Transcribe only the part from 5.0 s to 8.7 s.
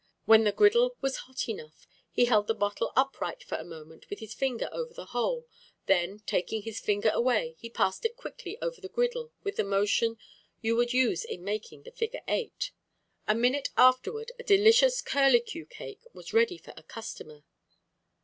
hole, then, taking his finger away, he passed it quickly